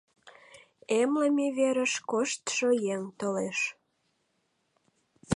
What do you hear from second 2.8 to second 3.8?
еҥ толеш!